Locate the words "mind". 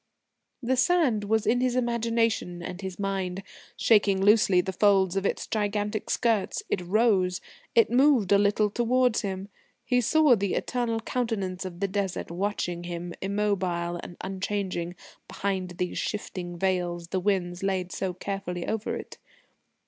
2.97-3.43